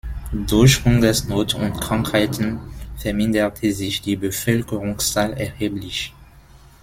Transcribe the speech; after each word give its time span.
Durch 0.33 0.83
Hungersnot 0.83 1.53
und 1.53 1.73
Krankheiten 1.73 2.59
verminderte 2.97 3.71
sich 3.71 4.01
die 4.01 4.15
Bevölkerungszahl 4.15 5.33
erheblich. 5.33 6.11